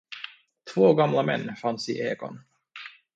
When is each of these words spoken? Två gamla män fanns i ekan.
Två 0.73 0.93
gamla 0.93 1.23
män 1.23 1.55
fanns 1.55 1.89
i 1.89 1.99
ekan. 1.99 2.43